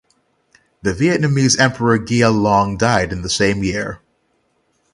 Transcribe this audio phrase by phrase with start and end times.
[0.81, 4.01] The Vietnamese emperor Gia Long died in the same year.